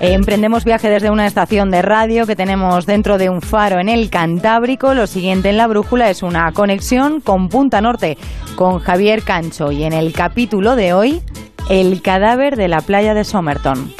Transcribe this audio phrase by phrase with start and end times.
[0.00, 4.10] Emprendemos viaje desde una estación de radio que tenemos dentro de un faro en el
[4.10, 4.94] Cantábrico.
[4.94, 8.16] Lo siguiente en la brújula es una conexión con Punta Norte,
[8.54, 9.72] con Javier Cancho.
[9.72, 11.20] Y en el capítulo de hoy,
[11.68, 13.92] el cadáver de la playa de Somerton.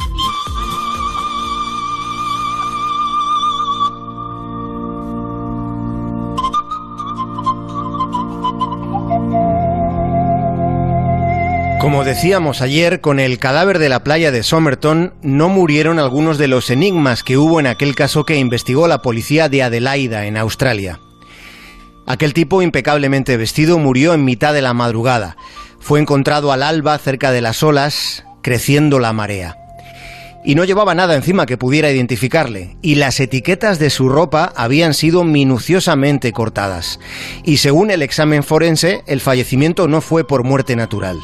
[11.81, 16.48] Como decíamos ayer, con el cadáver de la playa de Somerton no murieron algunos de
[16.48, 20.99] los enigmas que hubo en aquel caso que investigó la policía de Adelaida, en Australia.
[22.05, 25.37] Aquel tipo impecablemente vestido murió en mitad de la madrugada.
[25.79, 29.57] Fue encontrado al alba cerca de las olas, creciendo la marea.
[30.45, 34.95] Y no llevaba nada encima que pudiera identificarle, y las etiquetas de su ropa habían
[34.95, 36.99] sido minuciosamente cortadas.
[37.45, 41.19] Y según el examen forense, el fallecimiento no fue por muerte natural.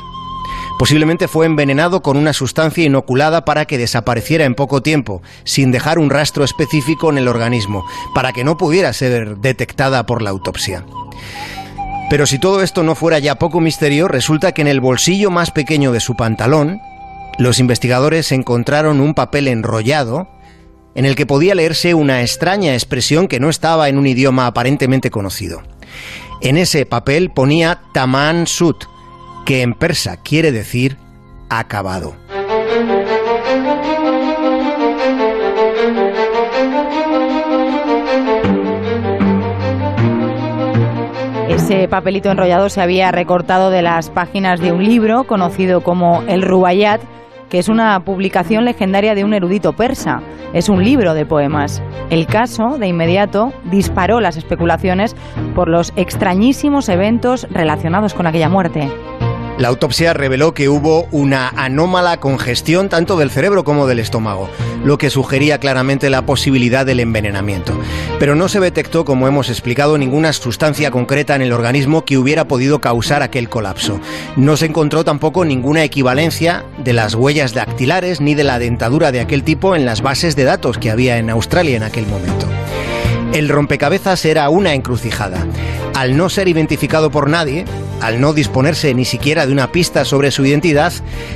[0.85, 5.99] Posiblemente fue envenenado con una sustancia inoculada para que desapareciera en poco tiempo, sin dejar
[5.99, 10.85] un rastro específico en el organismo, para que no pudiera ser detectada por la autopsia.
[12.11, 15.51] Pero si todo esto no fuera ya poco misterio, resulta que en el bolsillo más
[15.53, 16.83] pequeño de su pantalón,
[17.39, 20.29] los investigadores encontraron un papel enrollado
[20.95, 25.11] en el que podía leerse una extraña expresión que no estaba en un idioma aparentemente
[25.11, 25.63] conocido.
[26.43, 28.85] En ese papel ponía Taman Sut,
[29.45, 30.97] que en persa quiere decir
[31.49, 32.15] acabado.
[41.49, 46.43] Ese papelito enrollado se había recortado de las páginas de un libro conocido como El
[46.43, 47.01] Rubayat,
[47.49, 50.21] que es una publicación legendaria de un erudito persa.
[50.53, 51.83] Es un libro de poemas.
[52.11, 55.15] El caso, de inmediato, disparó las especulaciones
[55.55, 58.91] por los extrañísimos eventos relacionados con aquella muerte.
[59.57, 64.49] La autopsia reveló que hubo una anómala congestión tanto del cerebro como del estómago,
[64.85, 67.79] lo que sugería claramente la posibilidad del envenenamiento.
[68.19, 72.49] Pero no se detectó, como hemos explicado, ninguna sustancia concreta en el organismo que hubiera
[72.49, 74.01] podido causar aquel colapso.
[74.35, 79.21] No se encontró tampoco ninguna equivalencia de las huellas dactilares ni de la dentadura de
[79.21, 82.47] aquel tipo en las bases de datos que había en Australia en aquel momento.
[83.33, 85.47] El rompecabezas era una encrucijada.
[85.95, 87.65] Al no ser identificado por nadie,
[88.05, 90.93] al no disponerse ni siquiera de una pista sobre su identidad,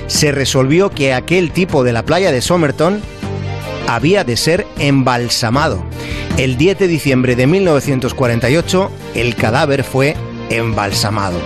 [0.06, 3.00] se resolvió que aquel tipo de la playa de Somerton
[3.86, 5.82] había de ser embalsamado.
[6.36, 10.14] El 10 de diciembre de 1948, el cadáver fue
[10.50, 11.40] embalsamado.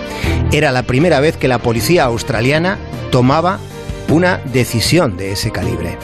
[0.51, 2.77] Era la primera vez que la policía australiana
[3.09, 3.59] tomaba
[4.09, 5.97] una decisión de ese calibre.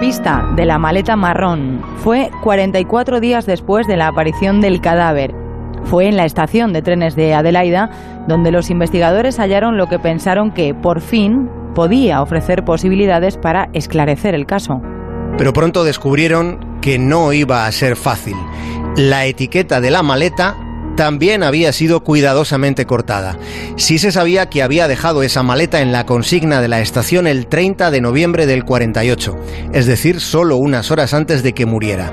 [0.00, 5.34] Pista de la maleta marrón fue 44 días después de la aparición del cadáver.
[5.84, 7.90] Fue en la estación de trenes de Adelaida
[8.28, 14.36] donde los investigadores hallaron lo que pensaron que, por fin, podía ofrecer posibilidades para esclarecer
[14.36, 14.80] el caso.
[15.36, 18.36] Pero pronto descubrieron que no iba a ser fácil.
[18.96, 20.56] La etiqueta de la maleta
[20.98, 23.38] también había sido cuidadosamente cortada.
[23.76, 27.46] Sí se sabía que había dejado esa maleta en la consigna de la estación el
[27.46, 29.36] 30 de noviembre del 48,
[29.72, 32.12] es decir, solo unas horas antes de que muriera.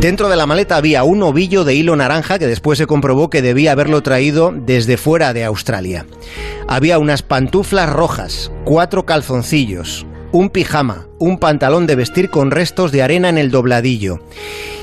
[0.00, 3.40] Dentro de la maleta había un ovillo de hilo naranja que después se comprobó que
[3.40, 6.04] debía haberlo traído desde fuera de Australia.
[6.66, 13.02] Había unas pantuflas rojas, cuatro calzoncillos, un pijama, un pantalón de vestir con restos de
[13.02, 14.20] arena en el dobladillo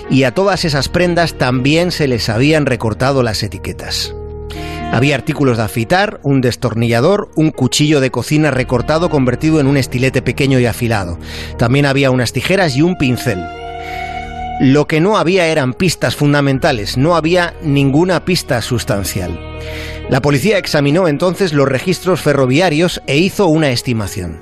[0.10, 4.16] y a todas esas prendas también se les habían recortado las etiquetas.
[4.92, 10.24] Había artículos de afitar, un destornillador, un cuchillo de cocina recortado convertido en un estilete
[10.24, 11.20] pequeño y afilado.
[11.58, 13.40] También había unas tijeras y un pincel.
[14.60, 19.40] Lo que no había eran pistas fundamentales, no había ninguna pista sustancial.
[20.10, 24.42] La policía examinó entonces los registros ferroviarios e hizo una estimación.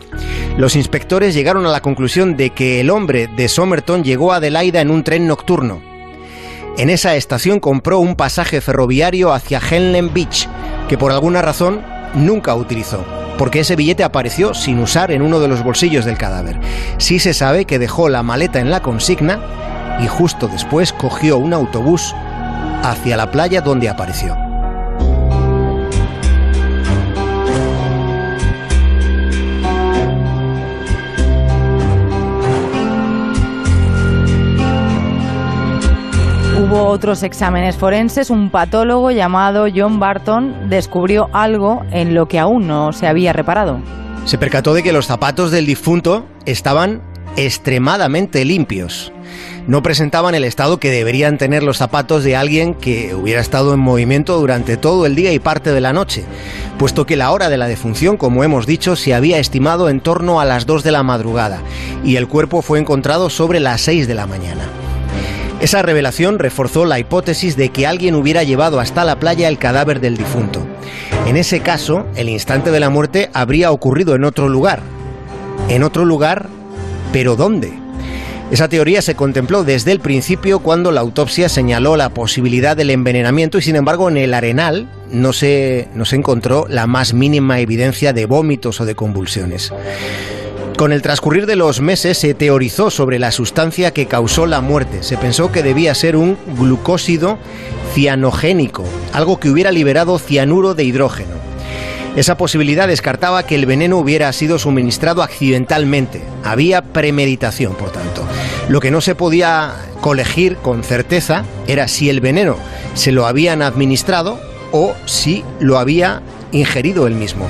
[0.57, 4.81] Los inspectores llegaron a la conclusión de que el hombre de Somerton llegó a Adelaida
[4.81, 5.83] en un tren nocturno.
[6.79, 10.49] En esa estación compró un pasaje ferroviario hacia Henley Beach,
[10.89, 11.83] que por alguna razón
[12.15, 13.05] nunca utilizó,
[13.37, 16.59] porque ese billete apareció sin usar en uno de los bolsillos del cadáver.
[16.97, 19.39] Sí se sabe que dejó la maleta en la consigna
[20.03, 22.13] y justo después cogió un autobús
[22.83, 24.46] hacia la playa donde apareció.
[36.97, 38.31] Otros exámenes forenses.
[38.31, 43.79] Un patólogo llamado John Barton descubrió algo en lo que aún no se había reparado.
[44.25, 47.01] Se percató de que los zapatos del difunto estaban
[47.35, 49.13] extremadamente limpios.
[49.67, 53.79] no presentaban el estado que deberían tener los zapatos de alguien que hubiera estado en
[53.81, 56.23] movimiento durante todo el día y parte de la noche,
[56.79, 60.39] puesto que la hora de la defunción, como hemos dicho, se había estimado en torno
[60.39, 61.61] a las 2 de la madrugada
[62.03, 64.63] y el cuerpo fue encontrado sobre las 6 de la mañana.
[65.59, 69.99] Esa revelación reforzó la hipótesis de que alguien hubiera llevado hasta la playa el cadáver
[69.99, 70.65] del difunto.
[71.25, 74.81] En ese caso, el instante de la muerte habría ocurrido en otro lugar.
[75.67, 76.47] En otro lugar,
[77.11, 77.73] pero ¿dónde?
[78.51, 83.57] Esa teoría se contempló desde el principio cuando la autopsia señaló la posibilidad del envenenamiento
[83.57, 88.13] y sin embargo en el arenal no se, no se encontró la más mínima evidencia
[88.13, 89.73] de vómitos o de convulsiones.
[90.77, 95.01] Con el transcurrir de los meses se teorizó sobre la sustancia que causó la muerte.
[95.01, 97.39] Se pensó que debía ser un glucósido
[97.95, 101.33] cianogénico, algo que hubiera liberado cianuro de hidrógeno.
[102.15, 106.21] Esa posibilidad descartaba que el veneno hubiera sido suministrado accidentalmente.
[106.43, 108.23] Había premeditación, por tanto.
[108.69, 112.55] Lo que no se podía colegir con certeza era si el veneno
[112.93, 114.39] se lo habían administrado
[114.71, 116.21] o si lo había
[116.51, 117.49] ingerido él mismo.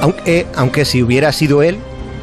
[0.00, 1.78] Aunque, aunque si hubiera sido él,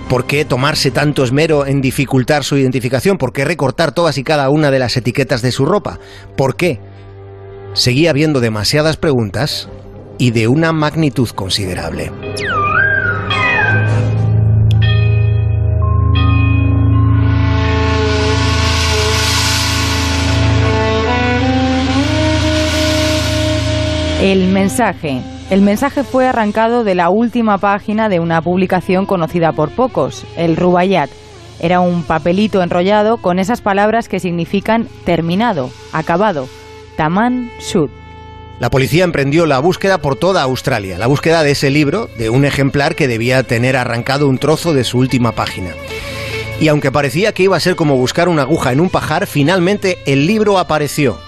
[0.10, 3.18] ¿Por qué tomarse tanto esmero en dificultar su identificación?
[3.18, 6.00] ¿Por qué recortar todas y cada una de las etiquetas de su ropa?
[6.38, 6.80] ¿Por qué?
[7.74, 9.68] Seguía habiendo demasiadas preguntas
[10.20, 12.12] y de una magnitud considerable.
[24.22, 29.70] El mensaje el mensaje fue arrancado de la última página de una publicación conocida por
[29.70, 31.10] pocos, el Rubayat.
[31.60, 36.48] Era un papelito enrollado con esas palabras que significan terminado, acabado,
[36.98, 37.90] Taman Shud.
[38.60, 42.46] La policía emprendió la búsqueda por toda Australia, la búsqueda de ese libro, de un
[42.46, 45.72] ejemplar que debía tener arrancado un trozo de su última página.
[46.60, 49.98] Y aunque parecía que iba a ser como buscar una aguja en un pajar, finalmente
[50.06, 51.20] el libro apareció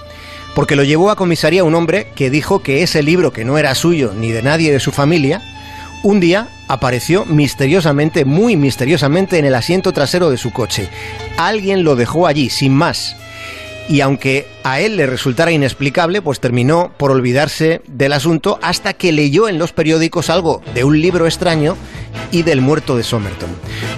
[0.58, 3.76] porque lo llevó a comisaría un hombre que dijo que ese libro, que no era
[3.76, 5.40] suyo ni de nadie de su familia,
[6.02, 10.90] un día apareció misteriosamente, muy misteriosamente, en el asiento trasero de su coche.
[11.38, 13.16] Alguien lo dejó allí, sin más.
[13.88, 19.12] Y aunque a él le resultara inexplicable, pues terminó por olvidarse del asunto hasta que
[19.12, 21.78] leyó en los periódicos algo de un libro extraño
[22.32, 23.52] y del muerto de Somerton,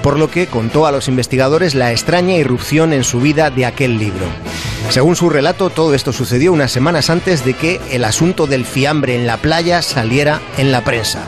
[0.03, 3.97] por lo que contó a los investigadores la extraña irrupción en su vida de aquel
[3.97, 4.25] libro.
[4.89, 9.15] Según su relato, todo esto sucedió unas semanas antes de que el asunto del fiambre
[9.15, 11.27] en la playa saliera en la prensa.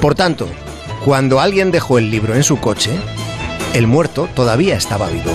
[0.00, 0.48] Por tanto,
[1.04, 2.90] cuando alguien dejó el libro en su coche,
[3.74, 5.30] el muerto todavía estaba vivo.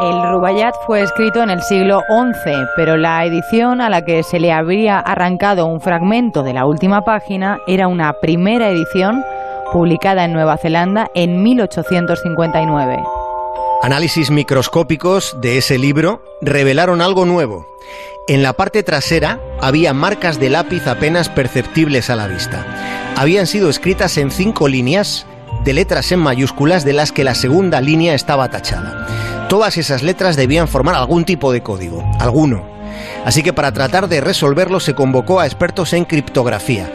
[0.00, 4.38] El Rubayat fue escrito en el siglo XI, pero la edición a la que se
[4.38, 9.24] le habría arrancado un fragmento de la última página era una primera edición
[9.76, 12.96] publicada en Nueva Zelanda en 1859.
[13.82, 17.66] Análisis microscópicos de ese libro revelaron algo nuevo.
[18.26, 22.64] En la parte trasera había marcas de lápiz apenas perceptibles a la vista.
[23.18, 25.26] Habían sido escritas en cinco líneas
[25.62, 29.46] de letras en mayúsculas de las que la segunda línea estaba tachada.
[29.50, 32.64] Todas esas letras debían formar algún tipo de código, alguno.
[33.26, 36.90] Así que para tratar de resolverlo se convocó a expertos en criptografía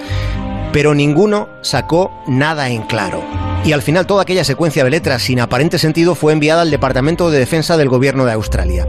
[0.74, 3.24] pero ninguno sacó nada en claro.
[3.64, 7.30] Y al final toda aquella secuencia de letras sin aparente sentido fue enviada al Departamento
[7.30, 8.88] de Defensa del Gobierno de Australia.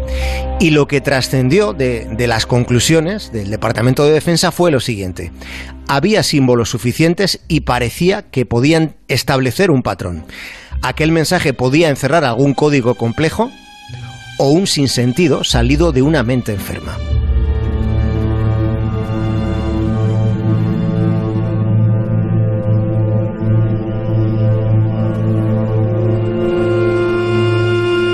[0.60, 5.30] Y lo que trascendió de, las conclusiones del Departamento de Defensa fue lo siguiente.
[5.88, 10.24] Había símbolos suficientes y parecía que podían establecer un patrón.
[10.80, 13.50] Aquel mensaje podía encerrar algún código complejo
[14.38, 16.96] o un sinsentido salido de una mente enferma.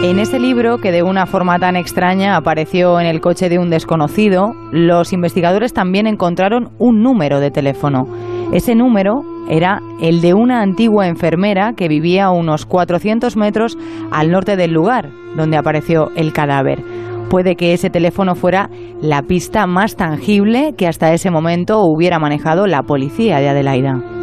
[0.09, 3.69] En ese libro, que de una forma tan extraña apareció en el coche de un
[3.69, 8.09] desconocido, los investigadores también encontraron un número de teléfono.
[8.51, 13.77] Ese número era el de una antigua enfermera que vivía a unos 400 metros
[14.11, 16.83] al norte del lugar donde apareció el cadáver.
[17.29, 18.71] Puede que ese teléfono fuera
[19.03, 24.18] la pista más tangible que hasta ese momento hubiera manejado la policía de Adelaida.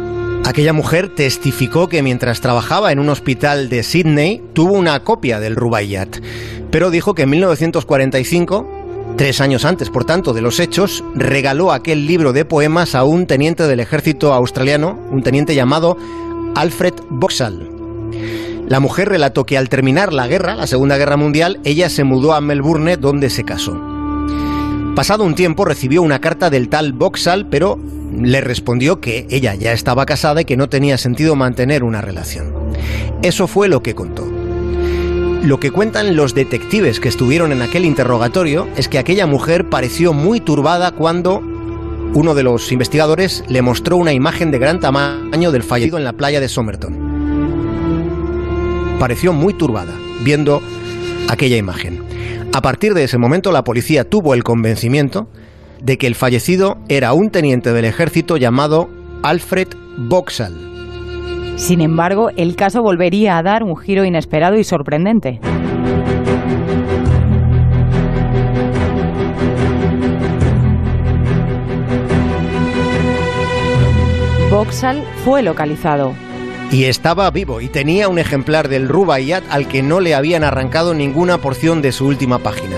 [0.46, 5.56] Aquella mujer testificó que mientras trabajaba en un hospital de Sydney tuvo una copia del
[5.56, 6.18] Rubaiyat,
[6.70, 12.06] pero dijo que en 1945, tres años antes por tanto de los hechos, regaló aquel
[12.06, 15.96] libro de poemas a un teniente del ejército australiano, un teniente llamado
[16.54, 17.68] Alfred Boxall.
[18.68, 22.34] La mujer relató que al terminar la guerra, la Segunda Guerra Mundial, ella se mudó
[22.34, 23.76] a Melbourne donde se casó.
[24.94, 27.80] Pasado un tiempo recibió una carta del tal Boxall, pero
[28.12, 32.54] le respondió que ella ya estaba casada y que no tenía sentido mantener una relación.
[33.22, 34.26] Eso fue lo que contó.
[35.42, 40.12] Lo que cuentan los detectives que estuvieron en aquel interrogatorio es que aquella mujer pareció
[40.12, 41.40] muy turbada cuando
[42.14, 46.14] uno de los investigadores le mostró una imagen de gran tamaño del fallecido en la
[46.14, 46.96] playa de Somerton.
[48.98, 49.92] Pareció muy turbada
[50.24, 50.62] viendo
[51.28, 52.02] aquella imagen.
[52.52, 55.28] A partir de ese momento la policía tuvo el convencimiento
[55.80, 58.88] de que el fallecido era un teniente del ejército llamado
[59.22, 59.68] Alfred
[59.98, 61.56] Boxall.
[61.56, 65.40] Sin embargo, el caso volvería a dar un giro inesperado y sorprendente.
[74.50, 76.14] Boxall fue localizado.
[76.70, 80.94] Y estaba vivo y tenía un ejemplar del Rubaiyat al que no le habían arrancado
[80.94, 82.76] ninguna porción de su última página.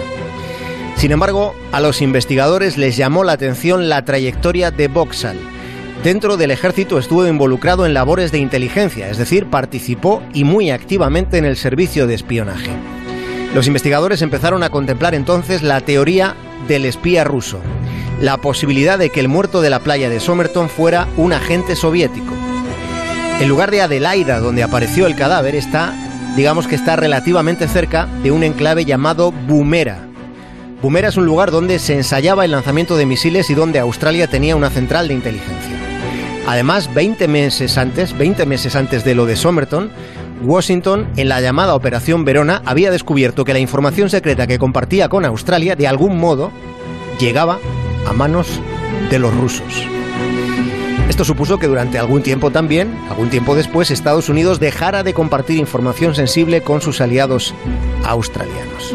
[0.98, 5.38] Sin embargo, a los investigadores les llamó la atención la trayectoria de Boxall.
[6.02, 11.38] Dentro del ejército estuvo involucrado en labores de inteligencia, es decir, participó y muy activamente
[11.38, 12.72] en el servicio de espionaje.
[13.54, 16.34] Los investigadores empezaron a contemplar entonces la teoría
[16.66, 17.60] del espía ruso,
[18.20, 22.34] la posibilidad de que el muerto de la playa de Somerton fuera un agente soviético.
[23.40, 25.94] El lugar de Adelaida, donde apareció el cadáver, está,
[26.34, 30.07] digamos que está relativamente cerca de un enclave llamado Bumera,
[30.80, 34.54] Bumera es un lugar donde se ensayaba el lanzamiento de misiles y donde Australia tenía
[34.54, 35.76] una central de inteligencia.
[36.46, 39.90] Además, 20 meses antes, 20 meses antes de lo de Somerton,
[40.40, 45.24] Washington, en la llamada Operación Verona, había descubierto que la información secreta que compartía con
[45.24, 46.52] Australia, de algún modo,
[47.18, 47.58] llegaba
[48.06, 48.46] a manos
[49.10, 49.84] de los rusos.
[51.08, 55.58] Esto supuso que durante algún tiempo también, algún tiempo después, Estados Unidos dejara de compartir
[55.58, 57.52] información sensible con sus aliados
[58.04, 58.94] australianos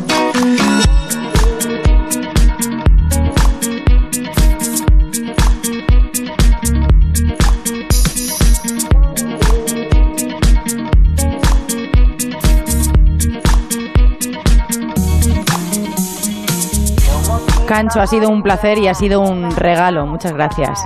[17.71, 20.05] Cancho, ha sido un placer y ha sido un regalo.
[20.05, 20.77] Muchas gracias.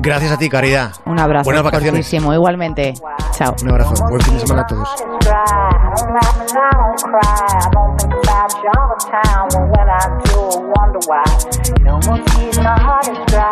[0.00, 0.92] Gracias a ti, Caridad.
[1.06, 1.44] Un abrazo.
[1.44, 2.12] Buenas vacaciones.
[2.12, 2.92] Igualmente.
[3.32, 3.56] Chao.
[3.62, 3.94] Un abrazo.
[4.10, 4.86] Buen fin de semana a todos.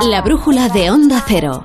[0.03, 1.65] La brújula de Onda Cero.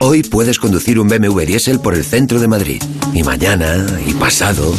[0.00, 2.80] Hoy puedes conducir un BMW diésel por el centro de Madrid.
[3.12, 4.72] Y mañana, y pasado.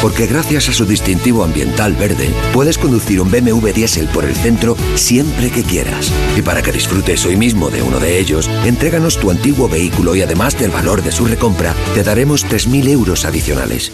[0.00, 4.76] Porque gracias a su distintivo ambiental verde, puedes conducir un BMW diésel por el centro
[4.94, 6.10] siempre que quieras.
[6.36, 10.22] Y para que disfrutes hoy mismo de uno de ellos, entréganos tu antiguo vehículo y
[10.22, 13.92] además del valor de su recompra, te daremos 3.000 euros adicionales.